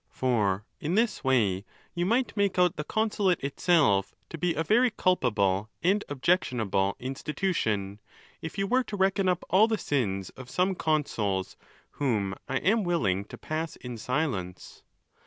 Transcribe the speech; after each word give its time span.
For 0.09 0.65
in 0.79 0.95
this 0.95 1.23
way 1.23 1.63
you 1.93 2.07
might. 2.07 2.35
make 2.35 2.57
out 2.57 2.75
the 2.75 2.83
consulate 2.83 3.39
itself 3.43 4.15
to 4.31 4.37
be 4.39 4.55
a 4.55 4.63
very 4.63 4.89
culpable 4.89 5.69
and: 5.83 6.03
objectionable 6.09 6.95
institution, 6.99 7.99
if 8.41 8.57
you 8.57 8.65
were 8.65 8.83
to 8.85 8.97
reckon 8.97 9.29
up 9.29 9.43
all 9.51 9.67
the 9.67 9.77
sins 9.77 10.31
of 10.31 10.49
some 10.49 10.73
consuls, 10.73 11.55
whom 11.91 12.33
I 12.49 12.57
am 12.57 12.83
willing 12.83 13.25
to 13.25 13.37
pass 13.37 13.75
in 13.75 13.95
silence. 13.95 14.81